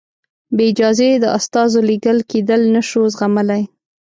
بې 0.55 0.65
اجازې 0.71 1.09
د 1.23 1.25
استازو 1.37 1.79
لېږل 1.89 2.19
کېدل 2.31 2.61
نه 2.75 2.81
شو 2.89 3.01
زغملای. 3.13 3.63